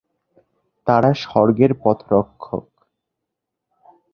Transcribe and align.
তারা 0.87 1.11
স্বর্গের 1.15 1.71
পথরক্ষক। 1.83 2.65